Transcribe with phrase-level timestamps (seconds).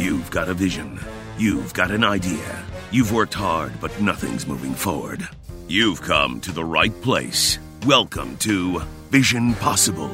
[0.00, 0.98] You've got a vision.
[1.36, 2.64] You've got an idea.
[2.90, 5.28] You've worked hard, but nothing's moving forward.
[5.68, 7.58] You've come to the right place.
[7.84, 8.78] Welcome to
[9.10, 10.10] Vision Possible,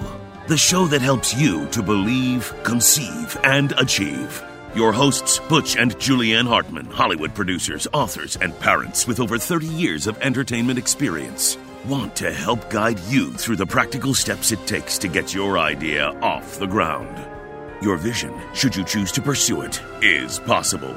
[0.48, 4.42] the show that helps you to believe, conceive, and achieve.
[4.74, 10.08] Your hosts, Butch and Julianne Hartman, Hollywood producers, authors, and parents with over 30 years
[10.08, 11.56] of entertainment experience,
[11.86, 16.08] want to help guide you through the practical steps it takes to get your idea
[16.22, 17.35] off the ground.
[17.82, 20.94] Your vision, should you choose to pursue it, is possible.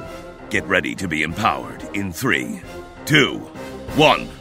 [0.50, 2.62] Get ready to be empowered in three,
[3.06, 3.40] two,
[3.96, 4.39] one.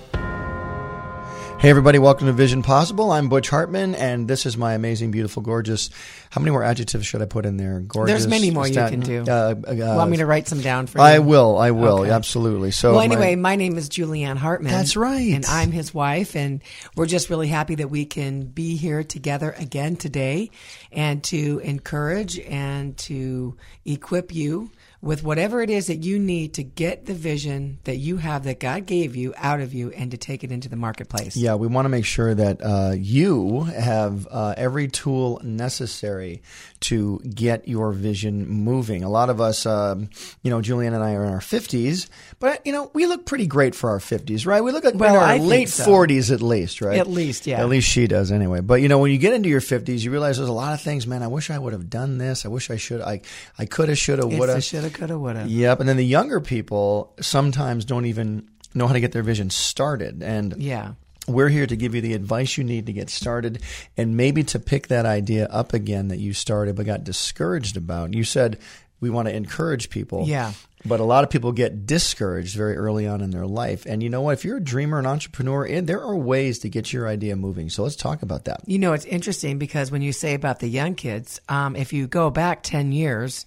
[1.60, 3.10] Hey, everybody, welcome to Vision Possible.
[3.10, 5.90] I'm Butch Hartman, and this is my amazing, beautiful, gorgeous.
[6.30, 7.80] How many more adjectives should I put in there?
[7.80, 8.12] Gorgeous.
[8.12, 9.24] There's many more you can do.
[9.26, 11.04] Uh, uh, Want me to write some down for you?
[11.04, 11.58] I will.
[11.58, 12.02] I will.
[12.02, 12.10] Okay.
[12.12, 12.70] Absolutely.
[12.70, 14.70] So, Well, my- anyway, my, name is Julianne Hartman.
[14.70, 15.32] That's right.
[15.34, 16.62] And I'm his wife, and
[16.94, 20.52] we're just really happy that we can be here together again today
[20.92, 26.62] and to encourage and to equip you with whatever it is that you need to
[26.64, 30.16] get the vision that you have that God gave you out of you and to
[30.16, 31.36] take it into the marketplace.
[31.36, 36.42] yeah, we want to make sure that uh, you have uh, every tool necessary
[36.80, 39.04] to get your vision moving.
[39.04, 40.10] A lot of us, um,
[40.42, 42.08] you know, Julianne and I are in our 50s,
[42.40, 44.62] but, you know, we look pretty great for our 50s, right?
[44.62, 45.84] We look like Well, in our I late so.
[45.84, 46.98] 40s at least, right?
[46.98, 47.60] At least, yeah.
[47.60, 48.60] At least she does anyway.
[48.60, 50.80] But, you know, when you get into your 50s, you realize there's a lot of
[50.80, 52.44] things, man, I wish I would have done this.
[52.44, 53.00] I wish I should.
[53.00, 53.20] I,
[53.58, 54.64] I could have, should have, would have.
[54.88, 55.44] Shoulda, coulda, woulda.
[55.48, 55.80] Yep.
[55.80, 60.22] And then the younger people sometimes don't even know how to get their vision started.
[60.22, 60.92] And Yeah.
[61.26, 63.60] we're here to give you the advice you need to get started
[63.96, 68.14] and maybe to pick that idea up again that you started but got discouraged about.
[68.14, 68.58] You said
[69.00, 70.24] we want to encourage people.
[70.26, 70.52] Yeah.
[70.84, 73.84] But a lot of people get discouraged very early on in their life.
[73.84, 74.32] And you know what?
[74.34, 77.68] If you're a dreamer, an entrepreneur, and there are ways to get your idea moving.
[77.68, 78.60] So let's talk about that.
[78.66, 82.06] You know, it's interesting because when you say about the young kids, um, if you
[82.06, 83.44] go back 10 years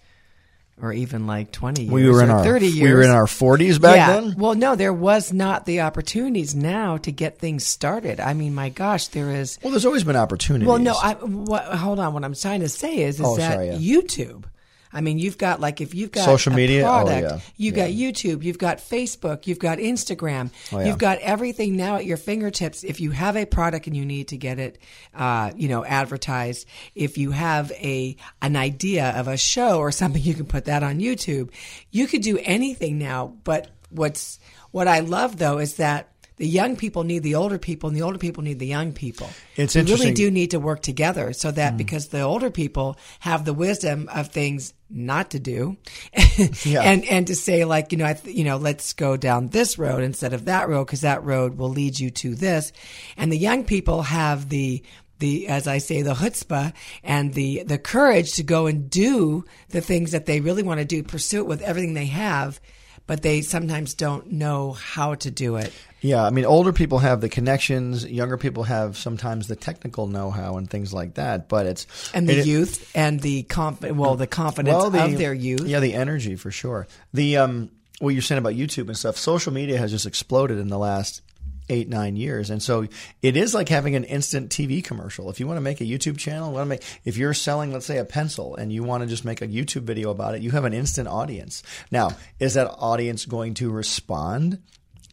[0.81, 2.81] or even like 20 years We were in or our 30 years.
[2.89, 4.19] we were in our 40s back yeah.
[4.19, 4.35] then.
[4.37, 8.19] Well, no, there was not the opportunities now to get things started.
[8.19, 9.59] I mean, my gosh, there is.
[9.61, 10.67] Well, there's always been opportunities.
[10.67, 12.13] Well, no, I, what, hold on.
[12.13, 13.73] What I'm trying to say is, is Oh, that sorry, yeah.
[14.01, 14.45] YouTube.
[14.93, 16.81] I mean, you've got like if you've got Social a media?
[16.81, 17.39] Oh, product, yeah.
[17.57, 20.87] you've got YouTube, you've got Facebook, you've got Instagram, Oh, yeah.
[20.87, 22.83] you've got everything now at your fingertips.
[22.83, 24.79] If you have a product and you need to get it,
[25.15, 30.21] uh, you know, advertised, if you have a an idea of a show or something,
[30.23, 31.51] you can put that on YouTube.
[31.91, 33.33] You could do anything now.
[33.43, 34.39] But what's
[34.71, 36.07] what I love though is that.
[36.41, 39.29] The young people need the older people, and the older people need the young people.
[39.55, 41.77] It's we really do need to work together so that hmm.
[41.77, 45.77] because the older people have the wisdom of things not to do
[46.65, 46.81] Yeah.
[46.81, 49.77] and and to say like you know I th- you know let's go down this
[49.77, 52.73] road instead of that road because that road will lead you to this
[53.17, 54.81] and the young people have the
[55.19, 56.73] the as I say the chutzpah
[57.03, 60.85] and the the courage to go and do the things that they really want to
[60.85, 62.59] do pursue it with everything they have
[63.07, 67.21] but they sometimes don't know how to do it Yeah, I mean, older people have
[67.21, 68.03] the connections.
[68.05, 71.47] Younger people have sometimes the technical know-how and things like that.
[71.47, 75.17] But it's and the it- youth and the conf- well the confidence well, the- of
[75.19, 76.87] their youth Yeah, the energy for sure.
[77.13, 77.69] The um,
[77.99, 79.15] what you're saying about YouTube and stuff.
[79.17, 81.21] Social media has just exploded in the last
[81.71, 82.87] eight nine years, and so
[83.21, 85.29] it is like having an instant TV commercial.
[85.29, 87.85] If you want to make a YouTube channel, want to make if you're selling, let's
[87.85, 90.51] say, a pencil, and you want to just make a YouTube video about it, you
[90.51, 91.63] have an instant audience.
[91.89, 94.61] Now, is that audience going to respond?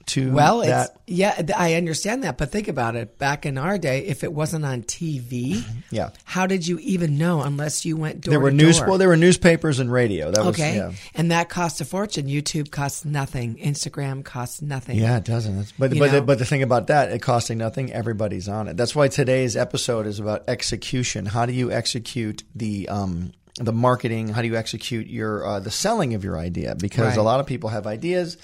[0.08, 3.19] To Well, that, it's yeah, I understand that, but think about it.
[3.19, 6.10] Back in our day, if it wasn't on TV, yeah.
[6.24, 8.78] how did you even know unless you went door There were to news.
[8.78, 8.88] door?
[8.88, 10.30] Well, there were newspapers and radio.
[10.30, 10.92] That was okay, yeah.
[11.14, 12.26] and that cost a fortune.
[12.26, 13.56] YouTube costs nothing.
[13.56, 14.98] Instagram costs nothing.
[14.98, 15.56] Yeah, it doesn't.
[15.56, 17.92] That's, but You but the, but the thing about that, it costing nothing.
[17.92, 18.76] Everybody's on it.
[18.76, 21.26] That's why today's episode is about execution.
[21.26, 24.28] How do you execute the um, the marketing?
[24.28, 26.75] How do you execute your uh, the selling of your idea?
[26.75, 28.36] Because a lot of people have ideas.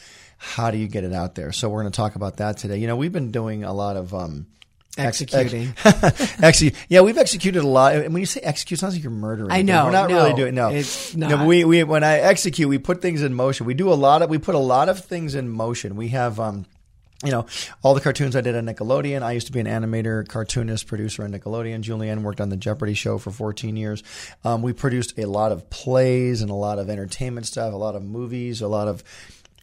[0.44, 1.52] How do you get it out there?
[1.52, 2.76] So we're going to talk about that today.
[2.76, 4.46] You know, we've been doing a lot of um,
[4.98, 5.74] ex- Executing.
[5.84, 6.74] ex- Execute.
[6.88, 7.94] Yeah, we've executed a lot.
[7.96, 9.50] And when you say execute, it sounds like you're murdering.
[9.50, 9.68] I things.
[9.68, 10.54] know, We're not no, really doing.
[10.54, 11.38] No, it's No, not.
[11.38, 13.66] but we, we when I execute, we put things in motion.
[13.66, 14.30] We do a lot of.
[14.30, 15.96] We put a lot of things in motion.
[15.96, 16.38] We have.
[16.38, 16.66] Um,
[17.24, 17.46] you know,
[17.82, 19.22] all the cartoons I did on Nickelodeon.
[19.22, 21.82] I used to be an animator, cartoonist, producer on Nickelodeon.
[21.82, 24.02] Julianne worked on the Jeopardy show for 14 years.
[24.44, 27.94] Um, we produced a lot of plays and a lot of entertainment stuff, a lot
[27.94, 29.02] of movies, a lot of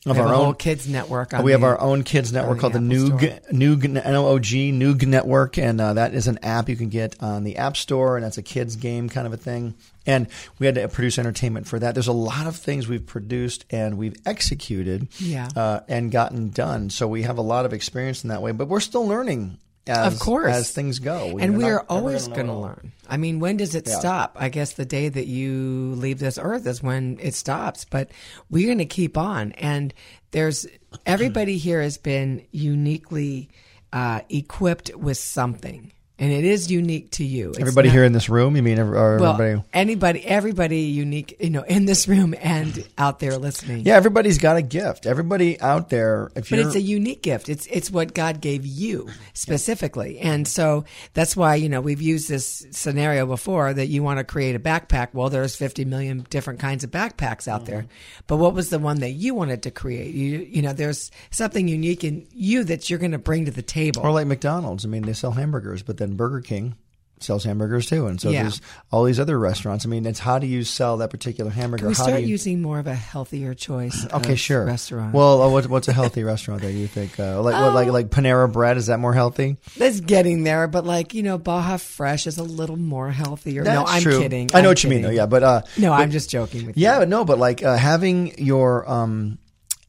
[0.06, 1.33] of our own kids network.
[1.33, 3.51] On we have the- our own kids network called the Apple Noog.
[3.51, 6.89] Noog N O O G Noog Network, and uh, that is an app you can
[6.89, 9.75] get on the App Store, and that's a kids game kind of a thing.
[10.07, 10.27] And
[10.57, 11.94] we had to produce entertainment for that.
[11.94, 15.48] There's a lot of things we've produced and we've executed, Yeah.
[15.56, 16.89] uh, and gotten done.
[16.89, 19.59] So we have a lot of experience in that way, but we're still learning
[19.91, 20.53] as Of course.
[20.55, 21.38] as things go.
[21.39, 22.61] and we not are always gonna going to know it all.
[22.63, 22.91] learn.
[23.09, 23.99] I mean, when does it Yeah.
[23.99, 24.35] stop?
[24.39, 27.85] I guess the day that you leave this earth is when it stops.
[27.89, 28.09] But
[28.49, 29.51] we're going to keep on.
[29.53, 29.93] And
[30.31, 30.65] there's
[31.05, 33.49] everybody here has been uniquely
[33.93, 35.91] uh, equipped with something,
[36.21, 37.50] and it is unique to you.
[37.50, 39.63] It's Everybody not- here in this room, you mean, or Well, everybody?
[39.73, 43.81] anybody, everybody unique, you know, in this room and out there listening.
[43.88, 45.07] Yeah, everybody's got a gift.
[45.07, 47.50] Everybody out there, if But it's a unique gift.
[47.50, 50.85] It's it's what God gave you specifically, and so
[51.15, 54.59] that's why you know we've used this scenario before that you want to create a
[54.59, 55.09] backpack.
[55.13, 58.21] Well, there's 50 million different kinds of backpacks out there, mm-hmm.
[58.27, 60.13] but what was the one that you wanted to create?
[60.13, 63.63] You you know, there's something unique in you that you're going to bring to the
[63.63, 64.03] table.
[64.03, 64.85] Or like McDonald's.
[64.85, 66.75] I mean, they sell hamburgers, but then Burger King
[67.19, 68.08] sells hamburgers too.
[68.08, 68.42] And so Yeah.
[68.42, 68.62] there's
[68.92, 69.86] all these other restaurants.
[69.86, 71.81] I mean, it's how do you sell that particular hamburger?
[71.81, 74.08] Can we how start do you, using more of a healthier choice?
[74.12, 74.66] Okay, sure.
[74.66, 75.13] Restaurant.
[75.13, 77.19] Well, uh, what, what's a healthy restaurant that you think?
[77.19, 77.92] Uh, like what, like Oh.
[77.92, 78.75] like Panera Bread?
[78.78, 79.58] Is that more healthy?
[79.78, 83.63] That's getting there, but like you know, Baja Fresh is a little more healthier.
[83.66, 84.19] no, I'm true.
[84.19, 84.50] kidding.
[84.56, 85.12] I know I'm what you mean, though.
[85.12, 86.81] Yeah, but uh, No, but- I'm just joking with you.
[86.81, 89.38] Yeah, no, but like uh, having your um,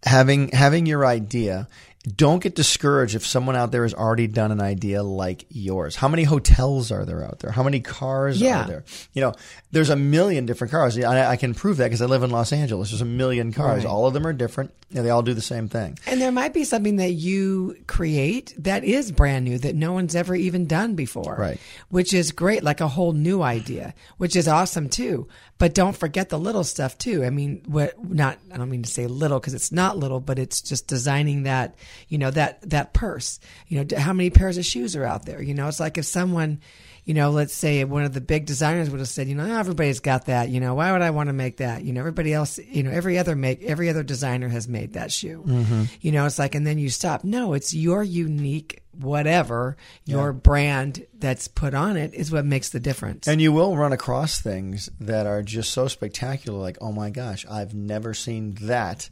[0.05, 1.67] having having your idea.
[2.17, 5.95] Don't get discouraged if someone out there has already done an idea like yours.
[5.95, 7.53] How many hotels are there out there?
[7.53, 8.65] How many cars Yeah.
[8.65, 8.85] are there?
[9.13, 9.35] You know,
[9.71, 10.99] there's a million different cars.
[10.99, 12.91] I, I can prove that because I live in Los Angeles.
[12.91, 13.85] There's a million cars.
[13.85, 13.87] Right.
[13.93, 14.73] All of them are different.
[14.95, 15.97] and they all do the same thing.
[16.07, 20.15] And there might be something that you create that is brand new that no one's
[20.17, 21.37] ever even done before.
[21.39, 21.61] Right.
[21.89, 25.29] Which is great, like a whole new idea, which is awesome too.
[25.63, 27.23] But don't forget the little stuff too.
[27.25, 30.41] I mean, what not, I don't mean to say little because it's not little, but
[30.41, 31.77] it's just designing that,
[32.09, 33.39] you know, that, that purse.
[33.69, 35.41] You know, how many pairs of shoes are out there?
[35.41, 36.59] You know, it's like if someone,
[37.05, 39.57] you know, let's say one of the big designers would have said, you know, "Oh,
[39.57, 40.49] everybody's got that.
[40.49, 41.85] You know, why would I want to make that?
[41.85, 45.13] You know, everybody else, you know, every other make, every other designer has made that
[45.13, 45.45] shoe.
[45.47, 45.85] Mm-hmm.
[46.01, 47.23] You know, it's like, and then you stop.
[47.23, 52.81] No, it's your unique whatever, your brand that's put on it is what makes the
[52.81, 53.27] difference.
[53.27, 57.47] And you will run across things that are just so spectacular, like, oh my gosh,
[57.51, 59.09] I've never seen that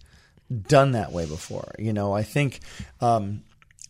[0.51, 1.75] done that way before.
[1.79, 2.61] You know, I think
[3.01, 3.43] um,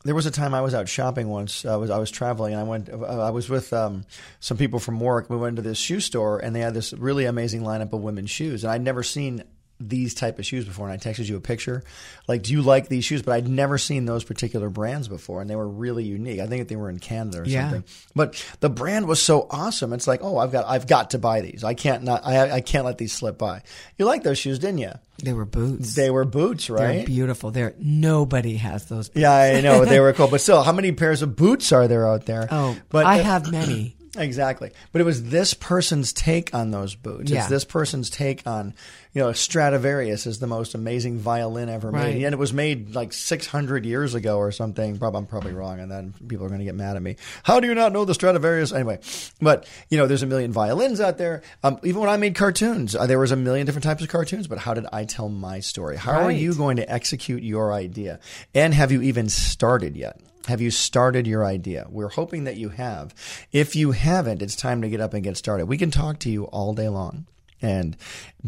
[0.04, 1.64] there was a time I was out shopping once.
[1.64, 2.90] I was I was traveling, and I went.
[2.90, 4.04] I was with um,
[4.40, 5.28] some people from work.
[5.28, 8.30] We went to this shoe store, and they had this really amazing lineup of women's
[8.30, 9.44] shoes, and I'd never seen
[9.80, 11.82] these type of shoes before and I texted you a picture
[12.28, 15.48] like do you like these shoes but I'd never seen those particular brands before and
[15.48, 17.70] they were really unique I think they were in Canada or Yeah.
[17.70, 17.84] something
[18.14, 19.92] but the brand was so awesome.
[19.92, 21.64] It's like, oh, I've got, I've got to buy these.
[21.64, 23.62] I can't not, I, I can't let these slip by.
[23.98, 24.92] You like those shoes, didn't you?
[25.22, 25.94] they were boots.
[25.94, 27.50] They were boots, right They're beautiful.
[27.50, 29.08] They're nobody has those.
[29.08, 29.20] Boots.
[29.20, 32.08] yeah, I know they were cool, but still, how many pairs of boots are there
[32.08, 32.48] out there?
[32.50, 33.96] Oh, but I have many.
[34.16, 34.72] Exactly.
[34.92, 37.30] But it was this person's take on those boots.
[37.30, 37.40] Yeah.
[37.40, 38.74] It's this person's take on,
[39.12, 42.14] you know, Stradivarius is the most amazing violin ever Right.
[42.14, 42.24] made.
[42.24, 44.98] And it was made like 600 years ago or something.
[44.98, 46.28] Probably, I'm probably wrong on that.
[46.28, 47.16] People are going to get mad at me.
[47.44, 48.72] How do you not know the Stradivarius?
[48.72, 48.98] Anyway,
[49.40, 51.42] but, you know, there's a million violins out there.
[51.62, 54.48] Um, even when I made cartoons, uh, there was a million different types of cartoons.
[54.48, 55.96] But how did I tell my story?
[55.96, 58.18] How are you going to execute your idea?
[58.54, 60.18] And have you even started yet?
[60.46, 61.86] Have you started your idea?
[61.90, 63.14] We're hoping that you have.
[63.52, 65.66] If you haven't, it's time to get up and get started.
[65.66, 67.26] We can talk to you all day long.
[67.62, 67.96] And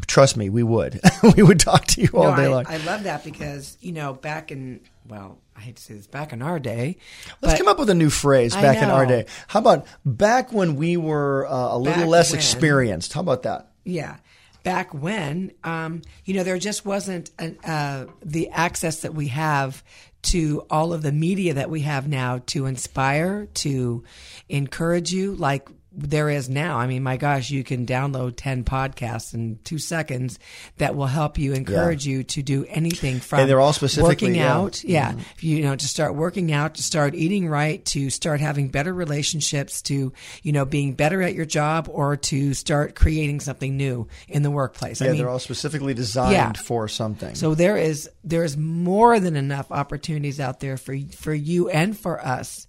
[0.06, 1.00] trust me, we would.
[1.36, 2.64] we would talk to you all No, day I, long.
[2.66, 6.32] I love that because you know back in well, I hate to say this, back
[6.32, 6.96] in our day.
[7.42, 9.26] Let's come up with a new phrase back in our day.
[9.48, 12.38] How about back when we were uh, a little Back less when.
[12.38, 13.12] experienced?
[13.12, 13.70] How about that?
[13.84, 14.16] Yeah.
[14.62, 19.82] Back when, um, you know, there just wasn't an, uh, the access that we have
[20.22, 24.04] to all of the media that we have now to inspire, to
[24.48, 25.34] encourage you.
[25.34, 26.78] Like there is now.
[26.78, 30.38] I mean, my gosh, you can download 10 podcasts in two seconds
[30.78, 34.34] that will help you, encourage you to do anything from And they're all specifically- working
[34.36, 34.54] yeah.
[34.56, 34.82] out.
[34.84, 35.12] Yeah.
[35.12, 35.20] Mm-hmm.
[35.40, 39.82] You know, to start working out, to start eating right, to start having better relationships,
[39.82, 44.42] to, you know, being better at your job or to start creating something new in
[44.42, 45.00] the workplace.
[45.00, 46.52] Yeah, I mean, they're all specifically designed Yeah.
[46.52, 47.34] for something.
[47.34, 51.96] so there is there is more than enough opportunities out there for for you and
[51.98, 52.66] for us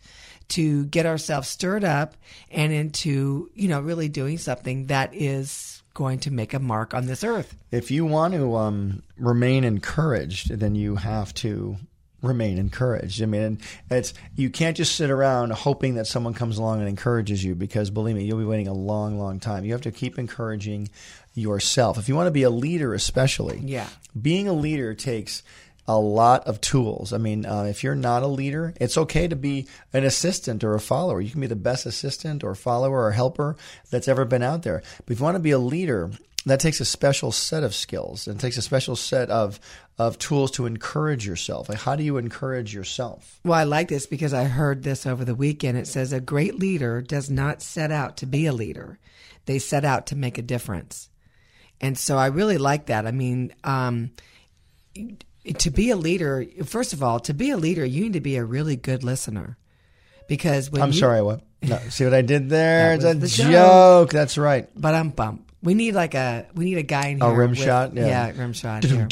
[0.49, 2.15] to get ourselves stirred up
[2.51, 7.05] and into, you know, really doing something that is going to make a mark on
[7.05, 7.55] this earth.
[7.71, 11.77] if you want to um, remain encouraged, then you have to
[12.23, 13.21] remain encouraged.
[13.21, 13.59] I mean,
[13.91, 17.89] it's you can't just sit around hoping that someone comes along and encourages you because
[17.89, 19.65] believe me, you'll be waiting a long, long time.
[19.65, 20.89] You have to keep encouraging
[21.35, 21.97] yourself.
[21.97, 23.87] If you want to be a leader, especially, Yeah.
[24.19, 25.43] being a leader takes
[25.87, 27.11] a lot of tools.
[27.11, 30.75] I mean, uh, if you're not a leader, it's okay to be an assistant or
[30.75, 31.19] a follower.
[31.19, 33.57] You can be the best assistant or follower or helper
[33.89, 34.81] that's ever been out there.
[35.05, 36.11] But if you want to be a leader,
[36.45, 39.59] that takes a special set of skills and takes a special set of
[39.99, 41.69] of tools to encourage yourself.
[41.69, 43.39] Like how do you encourage yourself?
[43.43, 45.77] Well, I like this because I heard this over the weekend.
[45.77, 48.99] It says a great leader does not set out to be a leader;
[49.45, 51.09] they set out to make a difference.
[51.79, 53.05] And so I really like that.
[53.05, 54.11] I mean, um,
[55.57, 58.37] to be a leader, first of all, to be a leader, you need to be
[58.37, 59.57] a really good listener.
[60.27, 61.41] Because when I'm you, sorry, what?
[61.61, 62.93] No, see what I did there?
[62.93, 63.51] It's a the joke.
[63.51, 64.09] joke.
[64.11, 64.69] That's right.
[64.75, 65.51] but I'm bump.
[65.61, 67.93] We need like a we need a guy in A rim with- shot?
[67.93, 68.31] Yeah.
[68.35, 68.83] rim shot.
[68.83, 69.07] here.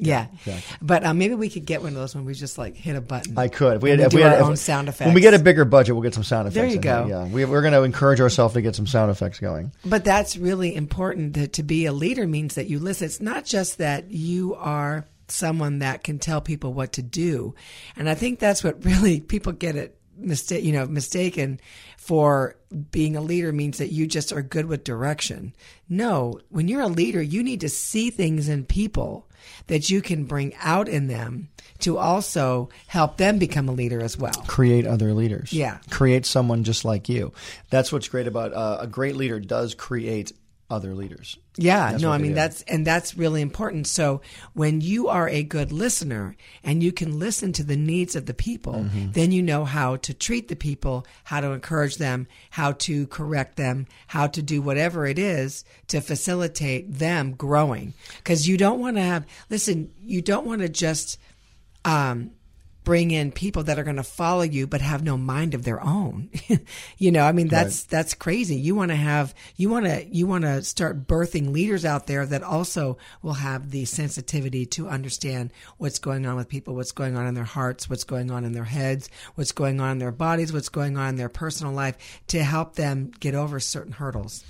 [0.00, 0.76] Yeah, exactly.
[0.80, 3.00] but um, maybe we could get one of those when we just like hit a
[3.00, 3.36] button.
[3.36, 3.78] I could.
[3.78, 5.06] If we had, we if do we had our if- own sound effects.
[5.06, 6.54] When we get a bigger budget, we'll get some sound effects.
[6.54, 7.06] There you in go.
[7.08, 9.72] Yeah, we, we're going to encourage ourselves to get some sound effects going.
[9.84, 11.34] But that's really important.
[11.34, 13.06] That to be a leader means that you listen.
[13.06, 17.54] It's not just that you are someone that can tell people what to do,
[17.96, 20.64] and I think that's what really people get it mistake.
[20.64, 21.60] You know, mistaken
[21.96, 22.56] for
[22.90, 25.54] being a leader means that you just are good with direction.
[25.88, 29.28] No, when you're a leader, you need to see things in people
[29.66, 31.48] that you can bring out in them
[31.80, 34.32] to also help them become a leader as well.
[34.46, 35.52] Create other leaders.
[35.52, 35.78] Yeah.
[35.90, 37.32] Create someone just like you.
[37.70, 40.32] That's what's great about uh, a great leader does create
[40.70, 41.38] other leaders.
[41.56, 42.34] Yeah, That's no, I mean do.
[42.34, 43.86] that's and that's really important.
[43.86, 44.20] So
[44.52, 48.34] when you are a good listener and you can listen to the needs of the
[48.34, 49.12] people, Mm-hmm.
[49.12, 53.56] then you know how to treat the people, how to encourage them, how to correct
[53.56, 57.94] them, how to do whatever it is to facilitate them growing.
[58.18, 61.18] Because you don't want to have listen, you don't want to just
[61.84, 62.32] um,
[62.88, 65.84] bring in people that are going to follow you but have no mind of their
[65.84, 66.30] own.
[66.96, 68.56] You know i mean that's that's crazy.
[68.56, 72.26] You want to have you want to you want to start birthing leaders out there
[72.26, 77.16] that also will have the sensitivity to understand what's going on with people what's going
[77.16, 80.10] on in their hearts what's going on in their heads what's going on in their
[80.10, 84.44] bodies what's going on in their personal life to help them get over certain hurdles.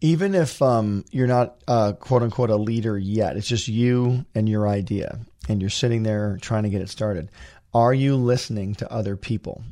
[0.00, 4.48] Even if um, you're not uh, quote unquote a leader yet, it's just you and
[4.48, 5.18] your idea,
[5.48, 7.30] and you're sitting there trying to get it started.
[7.76, 9.62] Are you listening to other people?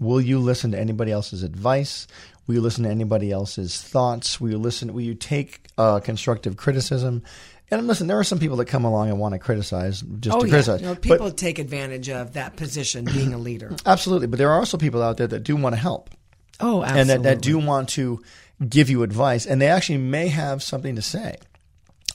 [0.00, 2.08] Will you listen to anybody else's advice?
[2.46, 4.40] Will you listen to anybody else's thoughts?
[4.40, 4.92] Will you listen?
[4.92, 7.22] Will you take uh, constructive criticism?
[7.70, 10.40] And listen, there are some people that come along and want to criticize just oh
[10.40, 10.80] to yeah criticize.
[10.80, 14.50] you know, But- people take advantage of that position being a leader absolutely, but there
[14.50, 16.10] are also people out there that do want to help.
[16.58, 18.20] oh absolutely and that, that do want to
[18.68, 21.36] give you advice and they actually may have something to say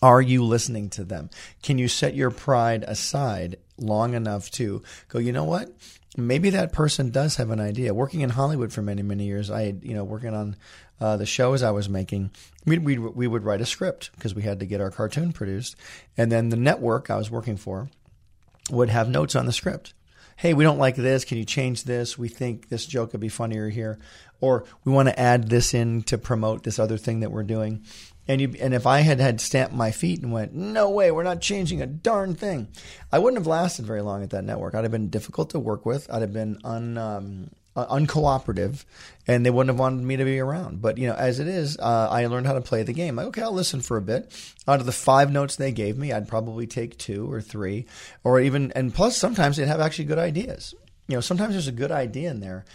[0.02, 1.30] are you listening to them
[1.62, 5.72] can you set your pride aside long enough to go you know what
[6.18, 9.64] maybe that person does have an idea working in hollywood for many many years i
[9.64, 10.56] had you know working on
[11.00, 12.30] uh, the shows i was making
[12.66, 15.76] we we we would write a script because we had to get our cartoon produced
[16.18, 17.90] and then the network i was working for
[18.72, 19.94] would have notes on the script.
[20.38, 21.26] Hey, we don't like this.
[21.26, 22.18] Can you change this?
[22.18, 24.00] We think this joke could be funnier here,
[24.40, 27.84] or we want to add this in to promote this other thing that we're doing.
[28.28, 31.24] And you, and if I had had stamped my feet and went, no way, we're
[31.24, 32.68] not changing a darn thing,
[33.12, 34.76] I wouldn't have lasted very long at that network.
[34.76, 36.12] I'd have been difficult to work with.
[36.12, 38.86] I'd have been un, um, uh, uncooperative,
[39.28, 40.82] and they wouldn't have wanted me to be around.
[40.82, 43.16] But you know, as it is, uh, I learned how to play the game.
[43.16, 44.32] Like, okay, I'll listen for a bit.
[44.68, 47.86] Out of the five notes they gave me, I'd probably take two or three,
[48.24, 48.72] or even.
[48.74, 50.76] And plus, sometimes they'd have actually good ideas.
[51.08, 52.66] You know, sometimes there's a good idea in there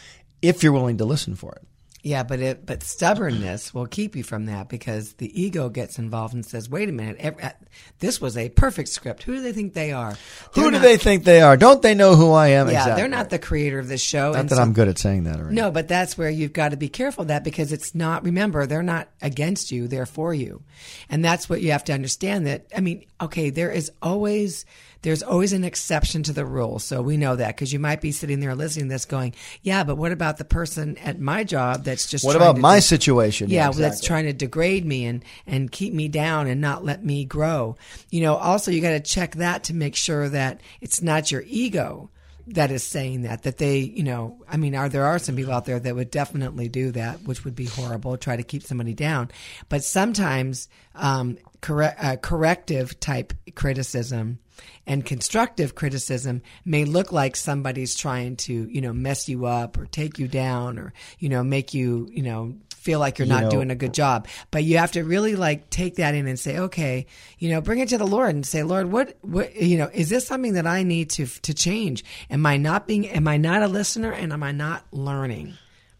[0.43, 1.67] if you're willing to listen for it.
[2.07, 6.35] Yeah, but it but stubbornness will keep you from that because the ego gets involved
[6.35, 7.51] and says, "Wait a minute, ev- uh,
[7.99, 9.25] this was a perfect script.
[9.25, 10.13] Who do they think they are?
[10.53, 11.57] Who They're do not- they think they are?
[11.57, 12.69] Don't they know who I am?
[12.69, 13.01] Yeah, exactly.
[13.03, 14.35] they're not the creator of this show.
[14.35, 15.57] Not that so- I'm good at saying that already.
[15.57, 18.23] No, but that's where you've got to be careful of that because it's not.
[18.25, 20.63] Remember, they're not against you; they're for you,
[21.11, 22.47] and that's what you have to understand.
[22.47, 24.65] That I mean, okay, there is always
[25.03, 26.79] there's always an exception to the rule.
[26.79, 29.85] So we know that because you might be sitting there listening to this, going, "Yeah,
[29.85, 33.49] but what about the person at my job that's just What about my do- situation?
[33.51, 33.83] yeah, exactly.
[33.83, 37.77] that's trying to degrade me and and keep me down and not let me grow.
[38.11, 41.45] You know, also you got to check that to make sure that it's not your
[41.47, 42.11] ego
[42.49, 45.53] that is saying that that they, you know, I mean, are there are some people
[45.53, 48.95] out there that would definitely do that, which would be horrible, try to keep somebody
[48.95, 49.31] down.
[49.69, 54.39] But sometimes um, correct, uh, corrective type criticism
[54.87, 59.87] and constructive criticism may look like somebody's trying to, you know, mess you up or
[59.87, 62.55] take you down or, you know, make you, you know,
[62.87, 64.29] feel like you're not know- doing a good job.
[64.51, 67.07] But you have to really like take that in and say, okay,
[67.39, 70.09] you know, bring it to the Lord and say, Lord, what, what, you know, is
[70.09, 72.05] this something that I need to to change?
[72.31, 75.55] Am I not being, am I not a listener and am I not learning?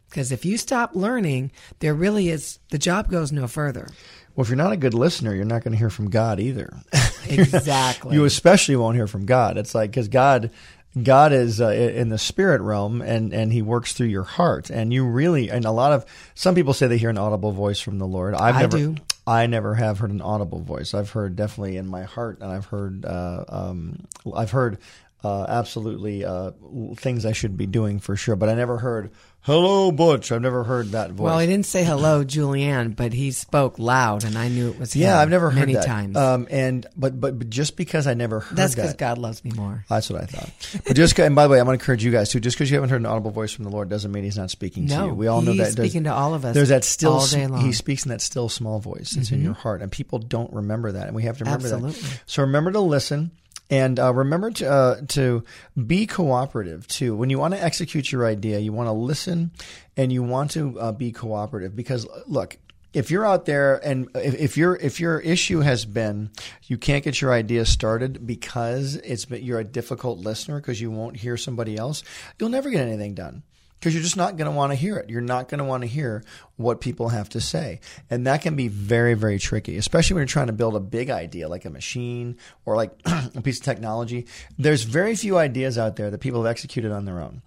[0.09, 1.51] Because if you stop learning,
[1.81, 3.89] there really is the job goes no further.
[4.35, 6.73] Well, if you're not a good listener, you're not going to hear from God either.
[7.29, 8.15] Exactly.
[8.15, 9.59] you especially won't hear from God.
[9.59, 10.53] It's like because God,
[11.01, 14.93] God is uh, in the spirit realm, and and He works through your heart, and
[14.93, 17.99] you really and a lot of some people say they hear an audible voice from
[17.99, 18.35] the Lord.
[18.35, 18.77] I've I never.
[18.77, 18.97] do.
[19.27, 20.95] I never have heard an audible voice.
[20.95, 24.79] I've heard definitely in my heart, and I've heard uh, um, I've heard
[25.25, 26.53] uh, absolutely uh,
[26.97, 28.37] things I should be doing for sure.
[28.37, 31.25] But I never heard "Hello, Butch." I've never heard that voice.
[31.25, 34.95] Well, he didn't say hello, Julianne, but he spoke loud, and I knew it was
[34.95, 35.87] yeah, I've never heard many that.
[35.87, 36.17] times.
[36.17, 39.43] Um, and but, but but just because I never heard That's because that, God loves
[39.45, 39.85] me more.
[39.89, 40.83] That's what I thought.
[40.87, 42.41] But just and by the way, I want to encourage you guys too.
[42.41, 44.51] Just because you haven't heard an audible voice from the Lord doesn't mean He's not
[44.51, 45.15] speaking to you.
[45.15, 45.73] We all know that.
[45.73, 47.15] Speaking to all of us There's that still.
[47.15, 47.61] all day long.
[47.61, 47.67] Mm-hmm.
[47.69, 50.93] He speaks in that still small voice that's in your heart, and people don't remember
[50.93, 52.01] that, and we have to remember Absolutely.
[52.01, 52.23] that.
[52.27, 53.31] So remember to listen.
[53.69, 55.45] And uh, remember to uh, to
[55.87, 57.17] be cooperative too.
[57.17, 59.51] When you want to execute your idea, you want to listen,
[59.97, 61.75] and you want to uh, be cooperative.
[61.75, 62.59] Because look,
[62.97, 66.31] if you're out there and if, if your if your issue has been
[66.63, 70.91] you can't get your idea started because it's been, you're a difficult listener because you
[70.91, 72.05] won't hear somebody else,
[72.39, 73.43] you'll never get anything done
[73.87, 75.09] because you're just not going to want to hear it.
[75.09, 76.25] You're not going to want to hear
[76.57, 77.79] what people have to say.
[78.11, 81.09] And that can be very, very tricky, especially when you're trying to build a big
[81.09, 84.27] idea like a machine or like a piece of technology.
[84.59, 87.43] There's very few ideas out there that people have executed on their own,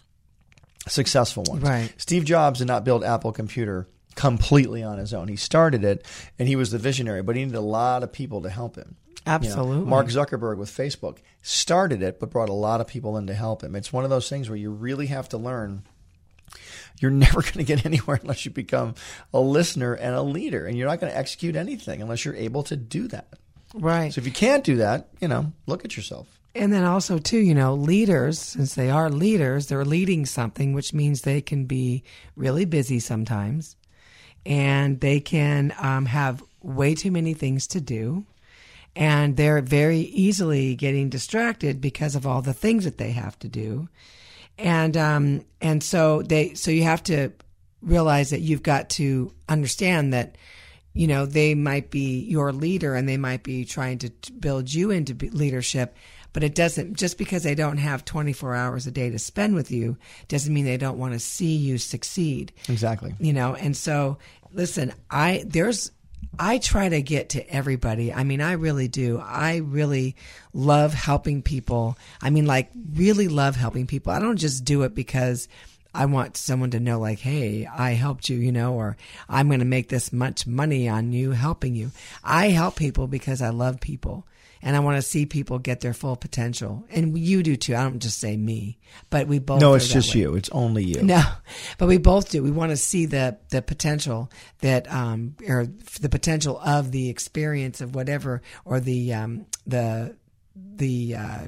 [0.88, 1.62] successful ones.
[1.62, 1.93] Right.
[1.98, 5.27] Steve Jobs did not build Apple Computer completely on his own.
[5.27, 6.05] He started it
[6.39, 8.96] and he was the visionary, but he needed a lot of people to help him.
[9.25, 9.89] You know, Absolutely.
[9.89, 13.62] Mark Zuckerberg with Facebook started it, but brought a lot of people in to help
[13.62, 13.75] him.
[13.75, 15.84] It's one of those things where you really have to learn.
[17.00, 18.96] You're never going to get anywhere unless you become
[19.34, 22.63] a listener and a leader, and you're not going to execute anything unless you're able
[22.63, 23.27] to do that.
[23.74, 24.13] Right.
[24.13, 26.27] So if you can't do that, you know, look at yourself.
[26.56, 30.94] And then also too, you know, leaders, since they are leaders, they're leading something, which
[30.94, 32.03] means they can be
[32.36, 33.75] really busy sometimes,
[34.46, 38.25] and they can um, have way too many things to do,
[38.96, 43.48] and they're very easily getting distracted because of all the things that they have to
[43.48, 43.88] do,
[44.60, 47.32] and um, and so they so you have to
[47.82, 50.36] realize that you've got to understand that
[50.94, 54.72] you know they might be your leader and they might be trying to t- build
[54.72, 55.96] you into leadership
[56.34, 59.72] but it doesn't just because they don't have 24 hours a day to spend with
[59.72, 59.98] you
[60.28, 63.13] doesn't mean they don't want to see you succeed Exactly.
[63.20, 64.18] you know and so
[64.51, 65.92] listen i there's
[66.39, 68.13] i try to get to everybody.
[68.13, 69.19] I mean i really do.
[69.19, 70.15] I really
[70.53, 71.98] love helping people.
[72.22, 74.12] I mean like really love helping people.
[74.12, 75.47] I don't just do it because
[75.93, 78.95] I want someone to know, like, hey, I helped you, you know, or
[79.28, 81.91] I'm going to make this much money on you helping you.
[82.23, 84.25] I help people because I love people
[84.62, 86.86] and I want to see people get their full potential.
[86.89, 87.76] And you do too.
[87.76, 88.78] I don't just say me,
[89.10, 89.62] but we both.
[89.62, 90.22] No, it's just way.
[90.22, 90.36] you.
[90.36, 91.02] It's only you.
[91.02, 91.24] No,
[91.78, 92.43] but we both do.
[92.43, 95.67] We want to see the the potential that um or
[96.02, 100.15] the potential of the experience of whatever or the um the
[100.56, 101.45] the uh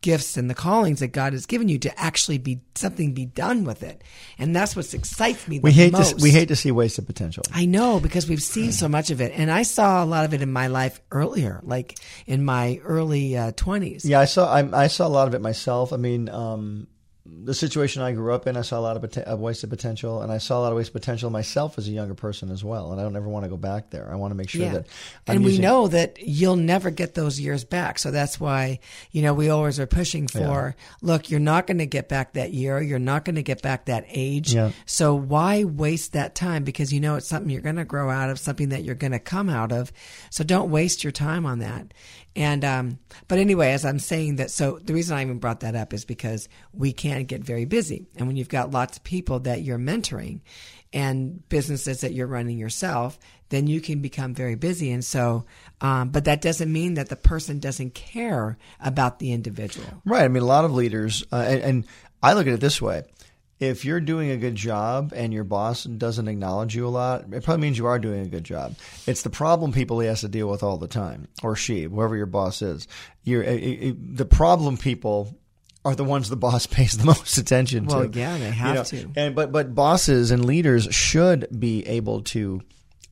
[0.00, 3.64] gifts and the callings that God has given you to actually be something be done
[3.64, 4.02] with it.
[4.38, 6.18] And that's what excites me the We hate most.
[6.18, 7.42] to we hate to see wasted potential.
[7.52, 10.32] I know because we've seen so much of it, and I saw a lot of
[10.34, 14.04] it in my life earlier, like in my early uh, twenties.
[14.04, 15.92] Yeah, I saw I, I saw a lot of it myself.
[15.92, 16.86] I mean, um,
[17.44, 20.32] the situation I grew up in, I saw a lot of, of wasted potential, and
[20.32, 22.92] I saw a lot of wasted potential myself as a younger person as well.
[22.92, 24.10] And I don't ever want to go back there.
[24.10, 24.86] I want to make sure that.
[25.26, 27.98] I'm and we know that you'll never get those years back.
[27.98, 28.80] So that's why,
[29.12, 32.52] you know, we always are pushing for, look, you're not going to get back that
[32.52, 32.80] year.
[32.80, 34.54] You're not going to get back that age.
[34.54, 34.72] Yeah.
[34.84, 36.64] So why waste that time?
[36.64, 39.12] Because you know it's something you're going to grow out of, something that you're going
[39.12, 39.92] to come out of.
[40.30, 41.92] So don't waste your time on that.
[42.36, 45.74] And, um, but anyway, as I'm saying that, so the reason I even brought that
[45.74, 48.06] up is because we can get very busy.
[48.16, 50.40] And when you've got lots of people that you're mentoring
[50.92, 53.18] and businesses that you're running yourself,
[53.48, 54.92] then you can become very busy.
[54.92, 55.46] And so,
[55.80, 59.88] um, but that doesn't mean that the person doesn't care about the individual.
[60.04, 60.24] Right.
[60.24, 61.84] I mean, a lot of leaders, uh, and, and
[62.22, 63.04] I look at it this way.
[63.58, 67.42] If you're doing a good job and your boss doesn't acknowledge you a lot, it
[67.42, 68.74] probably means you are doing a good job.
[69.06, 72.14] It's the problem people he has to deal with all the time, or she, whoever
[72.16, 72.86] your boss is.
[73.24, 75.34] You're, it, it, the problem people
[75.86, 78.18] are the ones the boss pays the most attention Well, to.
[78.18, 79.08] yeah, they have to.
[79.16, 82.60] And but but bosses and leaders should be able to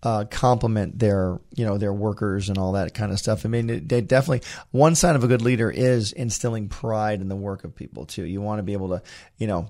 [0.03, 3.47] uh, compliment their you know their workers and all that kind of stuff.
[3.47, 7.29] I mean, it- they definitely one sign of a good leader is instilling pride in
[7.29, 8.25] the work of people too.
[8.25, 9.03] You want to be able to
[9.39, 9.69] you know.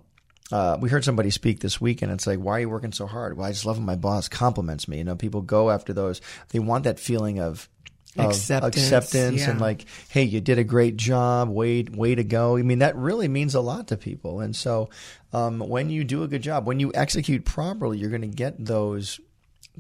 [0.53, 3.07] Uh, we heard somebody speak this week, and it's like, "Why are you working so
[3.07, 4.99] hard?" Well, I just love when my boss compliments me.
[4.99, 6.21] You know, people go after those.
[6.51, 7.69] They want that feeling of
[8.17, 9.51] of Acceptance, acceptance yeah.
[9.51, 11.49] and like, hey, you did a great job.
[11.49, 12.57] Way, way to go.
[12.57, 14.41] I mean, that really means a lot to people.
[14.41, 14.89] And so,
[15.33, 18.65] um, when you do a good job, when you execute properly, you're going to get
[18.65, 19.19] those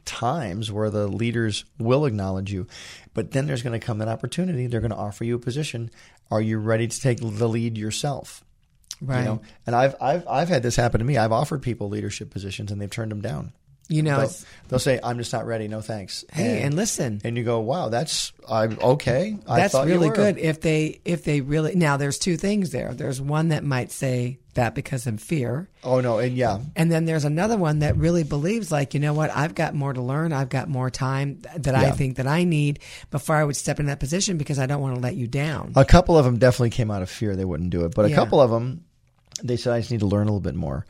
[0.04, 2.66] times where the leaders will acknowledge you.
[3.12, 4.66] But then there's going to come an opportunity.
[4.66, 5.90] They're going to offer you a position.
[6.30, 8.44] Are you ready to take the lead yourself?
[9.06, 9.20] Right.
[9.20, 11.16] You know, and I've I've I've had this happen to me.
[11.16, 13.52] I've offered people leadership positions and they've turned them down.
[13.86, 14.30] You know, they'll,
[14.68, 15.68] they'll say, "I'm just not ready.
[15.68, 17.20] No thanks." Hey, and listen.
[17.22, 21.24] and you go, "Wow, that's I'm okay." I That's really were." good if they if
[21.24, 22.94] they really now there's two things there.
[22.94, 25.68] There's one that might say that because of fear.
[25.82, 29.12] Oh no, and yeah, And then there's another one that really believes, like, you know
[29.12, 30.32] what, I've got more to learn.
[30.32, 32.78] I've got more time that I think that I need
[33.10, 35.72] before I would step in that position because I don't want to let you down.
[35.76, 37.94] a couple of them definitely came out of fear; they wouldn't do it.
[37.94, 38.16] But a Yeah.
[38.16, 38.84] couple of them,
[39.42, 40.86] they said, "I just need to learn a little bit more,"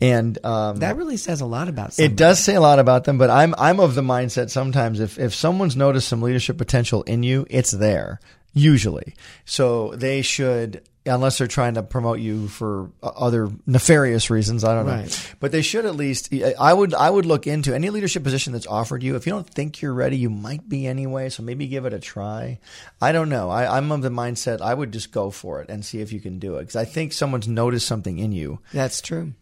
[0.00, 2.12] and um, that really says a lot about somebody.
[2.12, 5.18] It does say a lot about them, but I'm I'm of the mindset sometimes if
[5.18, 8.20] if someone's noticed some leadership potential in you, it's there
[8.52, 9.14] usually.
[9.44, 14.74] So they should unless they're trying to promote you for uh, other nefarious reasons, I
[14.74, 15.06] don't know.
[15.40, 18.66] But they should at least I would I would look into any leadership position that's
[18.66, 19.16] offered you.
[19.16, 21.98] If you don't think you're ready, you might be anyway, so maybe give it a
[21.98, 22.58] try.
[23.00, 23.50] I don't know.
[23.50, 26.20] I, I'm of the mindset I would just go for it and see if you
[26.20, 29.32] can do it because I think someone's noticed something in you That's true.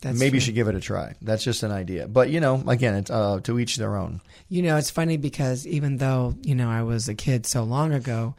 [0.00, 1.14] That's Maybe you should give it a try.
[1.20, 2.06] That's just an idea.
[2.06, 4.20] But you know, again, it's uh, to each their own.
[4.48, 7.92] You know, it's funny because even though, you know, I was a kid so long
[7.92, 8.36] ago,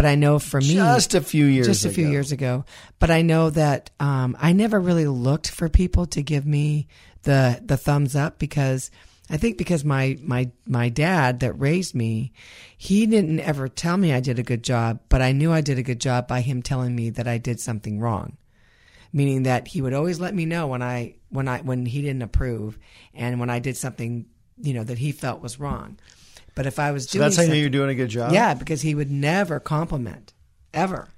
[0.00, 1.66] but I know for me Just a few years.
[1.66, 2.10] just a few ago.
[2.12, 2.64] years ago.
[2.98, 6.88] But I know that um, I never really looked for people to give me
[7.24, 8.90] the the thumbs up because
[9.28, 12.32] I think because my my my dad that raised me,
[12.78, 15.78] he didn't ever tell me I did a good job, but I knew I did
[15.78, 18.38] a good job by him telling me that I did something wrong.
[19.12, 22.22] Meaning that he would always let me know when I when I when he didn't
[22.22, 22.78] approve
[23.12, 24.24] and when I did something,
[24.62, 25.98] you know, that he felt was wrong.
[26.54, 28.32] But if I was So doing that's how you you're doing a good job.
[28.32, 30.32] yeah, because he would never compliment
[30.74, 31.08] ever.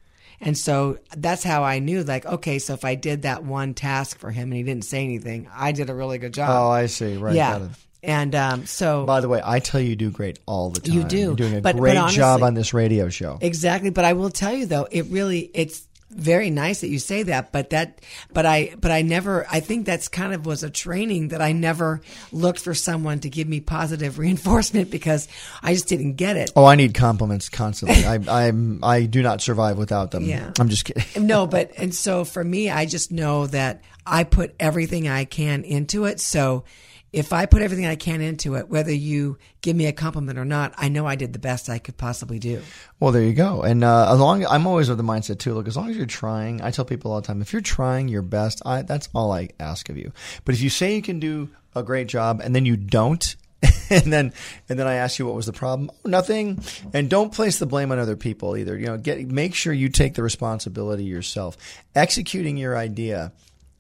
[0.41, 4.19] And so that's how I knew, like, okay, so if I did that one task
[4.19, 6.49] for him and he didn't say anything, I did a really good job.
[6.51, 7.17] Oh, I see.
[7.17, 7.37] Right.
[7.37, 7.53] yeah.
[7.59, 7.71] got it.
[8.05, 10.97] And um, so By the way, I tell you, you do great all the time.
[10.97, 11.17] You do.
[11.19, 13.39] You're doing a But- but great job on this radio show.
[13.41, 13.91] exactly.
[13.91, 17.53] But I will tell you though, it really it's very nice that you say that.
[17.53, 18.01] But that,
[18.33, 19.47] but I, but I never.
[19.51, 23.31] I think that's kind of was a training that I never looked for someone to
[23.31, 25.29] give me positive reinforcement because
[25.63, 26.53] I just didn't get it.
[26.57, 28.05] Oh, I need compliments constantly.
[28.05, 30.25] I, I'm I do not survive without them.
[30.25, 30.53] Yeah.
[30.59, 31.05] I'm just kidding.
[31.27, 35.65] no, but and so for me, I just know that I put everything I can
[35.65, 36.21] into it.
[36.21, 36.65] So
[37.13, 40.47] if I put everything I can into it, whether you give me a compliment or
[40.47, 42.63] not, I know I did the best I could possibly do.
[43.01, 43.63] Well, there you go.
[43.63, 45.53] And uh, as long I'm always of the mindset too.
[45.53, 48.09] Look, as long as you're trying, I tell people all the time, if you're trying
[48.09, 50.13] your best, I, that's all I ask of you.
[50.45, 53.37] But if you say you can do a great job and then you don't,
[53.91, 54.33] and then
[54.69, 56.63] and then I ask you what was the problem, oh, nothing.
[56.95, 58.77] And don't place the blame on other people either.
[58.77, 61.57] You know, get make sure you take the responsibility yourself.
[61.95, 63.33] Executing your idea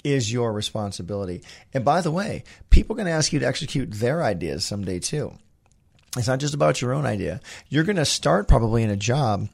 [0.05, 1.43] is your responsibility.
[1.73, 4.99] And by the way, people are going to ask you to execute their ideas someday
[4.99, 5.33] too.
[6.17, 7.41] It's not just about your own idea.
[7.69, 9.49] You're going to start probably in a job,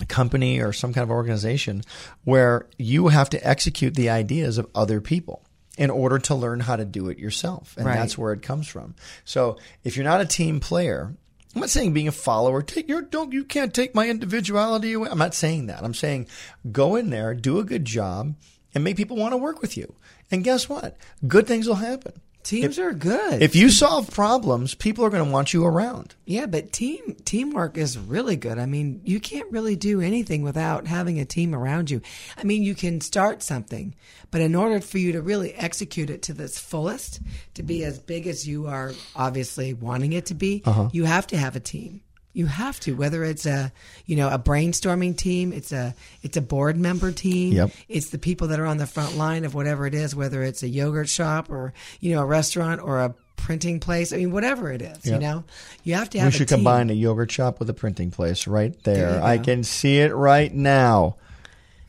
[0.00, 1.82] a company, or some kind of organization
[2.24, 5.44] where you have to execute the ideas of other people
[5.76, 7.74] in order to learn how to do it yourself.
[7.76, 7.96] And Right.
[7.96, 8.94] that's where it comes from.
[9.24, 11.14] So if you're not a team player,
[11.54, 15.08] I'm not saying being a follower, take your don't you can't take my individuality away.
[15.10, 15.84] I'm not saying that.
[15.84, 16.26] I'm saying
[16.72, 18.34] go in there, do a good job,
[18.74, 19.94] and make people want to work with you.
[20.30, 20.96] And guess what?
[21.26, 22.12] Good things will happen.
[22.42, 23.40] Teams are good.
[23.42, 26.14] If you solve problems, people are going to want you around.
[26.26, 28.58] yeah, but team teamwork is really good.
[28.58, 32.02] I mean, you can't really do anything without having a team around you.
[32.36, 33.94] I mean, you can start something,
[34.30, 37.20] but in order for you to really execute it to this fullest,
[37.54, 40.90] to be as big as you are obviously wanting it to be, Uh-huh.
[40.92, 42.02] you have to have a team.
[42.34, 43.72] You have to, whether it's a
[44.04, 47.70] you know a brainstorming team, it's a it's a board member team, Yep.
[47.88, 50.62] it's the people that are on the front line of whatever it is, whether it's
[50.62, 54.12] a yogurt shop or you know a restaurant or a printing place.
[54.12, 55.44] I mean, whatever it is, you know,
[55.84, 56.26] you have to have.
[56.32, 56.58] We a should team.
[56.58, 59.12] combine a yogurt shop with a printing place right there.
[59.12, 61.16] There I can see it right now.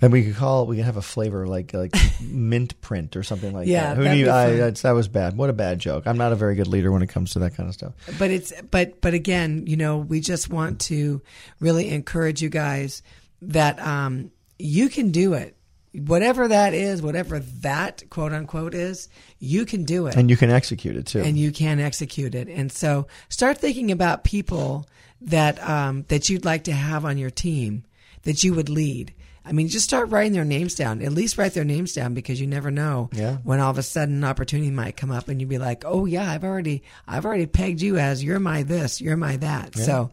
[0.05, 3.23] And we could call it, we could have a flavor like like mint print or
[3.23, 3.97] something like Yeah, that.
[3.97, 4.29] Who knew?
[4.29, 5.35] I, that's, that was bad.
[5.35, 6.05] What a bad joke.
[6.05, 7.93] I'm not a very good leader when it comes to that kind of stuff.
[8.19, 11.21] but it's but but again, you know, we just want to
[11.59, 13.01] really encourage you guys
[13.41, 15.57] that um, you can do it.
[15.93, 19.07] Whatever that is, whatever that quote unquote is,
[19.39, 20.15] you can do it.
[20.17, 21.21] And you can execute it too.
[21.21, 22.47] and you can execute it.
[22.49, 24.87] And so start thinking about people
[25.21, 27.85] that um, that you'd like to have on your team
[28.23, 29.13] that you would lead.
[29.45, 31.01] I mean, just start writing their names down.
[31.03, 33.37] At least write their names down because you never know Yeah.
[33.43, 36.05] when all of a sudden an opportunity might come up and you'd be like, "Oh
[36.05, 40.09] yeah, I've already I've already pegged you as you're my this, you're my that." So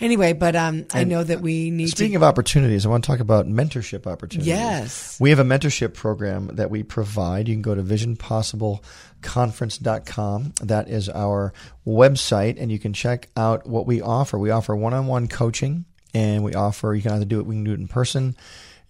[0.00, 2.16] anyway, but um, I know that we need Speaking to.
[2.16, 4.48] of opportunities, I want to talk about mentorship opportunities.
[4.48, 5.18] Yes.
[5.20, 7.48] We have a mentorship program that we provide.
[7.48, 10.52] You can go to visionpossibleconference.com.
[10.62, 11.52] That is our
[11.86, 14.38] website, and you can check out what we offer.
[14.38, 17.54] We offer one on one coaching, and we offer, you can either do it, we
[17.54, 18.36] can do it in person.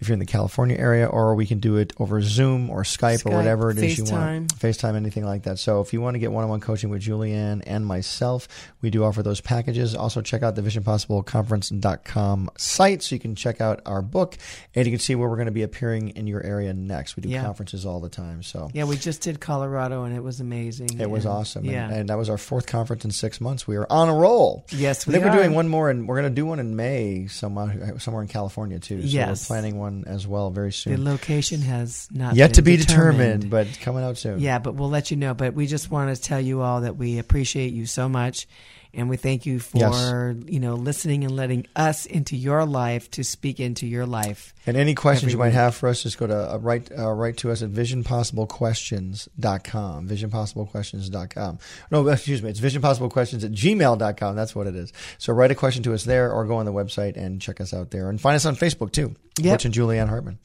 [0.02, 3.24] If you're in the California area, or we can do it over Zoom or Skype,
[3.24, 4.54] or Skype, whatever it is you want.
[4.58, 5.58] FaceTime, anything like that.
[5.58, 8.48] So if you want to get one-on-one coaching with Julianne and myself,
[8.82, 9.94] we do offer those packages.
[9.94, 14.36] Also check out the visionpossibleconference.com site so you can check out our book
[14.74, 17.16] and you can see where we're going to be appearing in your area next.
[17.16, 17.44] We do Yeah.
[17.44, 18.42] conferences all the time.
[18.42, 20.98] So Yeah, we just did Colorado and it was amazing.
[21.00, 21.64] it was awesome.
[21.64, 21.86] Yeah.
[21.86, 23.66] And, and that was our fourth conference in six months.
[23.66, 24.64] We are on a roll.
[24.70, 25.36] Yes, I think we are are.
[25.36, 28.78] doing one more, and we're going to do one in May somewhere, somewhere in California
[28.78, 29.00] too.
[29.02, 29.48] So Yes.
[29.48, 30.94] we're planning one as well very soon.
[30.94, 34.40] the location has not Yet to be determined, but coming out soon.
[34.40, 35.34] Yeah, but we'll let you know.
[35.34, 38.46] But we just want to tell you all that we appreciate you so much,
[38.94, 40.34] and we thank you for Yes.
[40.46, 44.54] you know listening and letting us into your life to speak into your life.
[44.66, 45.54] And any questions you might week.
[45.54, 50.08] have for us, just go to uh, write uh, write to us at visionpossiblequestions.com.
[50.08, 51.58] Visionpossiblequestions.com.
[51.90, 54.36] No, excuse me, it's visionpossiblequestions at gmail.com.
[54.36, 54.92] That's what it is.
[55.18, 57.72] So write a question to us there or go on the website and check us
[57.74, 58.08] out there.
[58.08, 59.14] And find us on Facebook too.
[59.38, 59.54] Yep.
[59.54, 60.38] Butch and Julianne Hartman.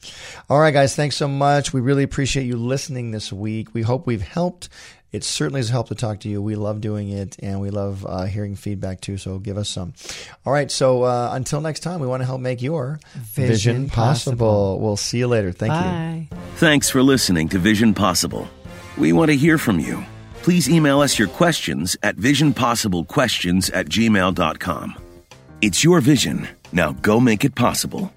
[0.48, 1.74] All right, guys, thanks so much.
[1.74, 3.74] We really appreciate you listening this week.
[3.74, 4.70] We hope we've helped.
[5.10, 6.42] It certainly has helped to talk to you.
[6.42, 9.16] We love doing it and we love uh, hearing feedback too.
[9.16, 9.94] So give us some.
[10.44, 10.70] All right.
[10.70, 14.32] So uh, until next time, we want to help make your Vision vision, possible.
[14.32, 14.80] possible.
[14.80, 15.52] We'll see you later.
[15.52, 15.78] Thank you.
[15.78, 16.28] Bye.
[16.56, 18.48] Thanks for listening to Vision Possible.
[18.98, 20.04] We want to hear from you.
[20.42, 24.94] Please email us your questions at visionpossiblequestions at gmail.com.
[25.60, 26.48] It's your vision.
[26.72, 28.12] Now go make it possible.